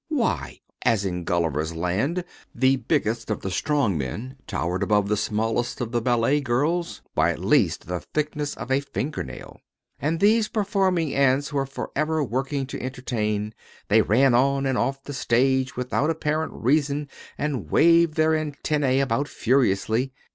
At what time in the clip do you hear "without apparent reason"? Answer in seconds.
15.77-17.07